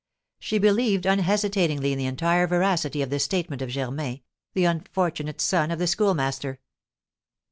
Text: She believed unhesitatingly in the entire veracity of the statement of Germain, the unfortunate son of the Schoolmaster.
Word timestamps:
She 0.39 0.57
believed 0.57 1.05
unhesitatingly 1.05 1.91
in 1.91 1.97
the 1.99 2.07
entire 2.07 2.47
veracity 2.47 3.03
of 3.03 3.11
the 3.11 3.19
statement 3.19 3.61
of 3.61 3.69
Germain, 3.69 4.21
the 4.55 4.65
unfortunate 4.65 5.39
son 5.39 5.69
of 5.69 5.77
the 5.77 5.85
Schoolmaster. 5.85 6.59